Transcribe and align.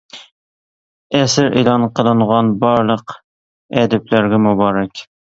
ئەسىرى 1.17 1.59
ئېلان 1.59 1.83
قىلىنغان 1.99 2.49
بارلىق 2.63 3.13
ئەدىبلەرگە 3.81 4.41
مۇبارەك. 4.47 5.03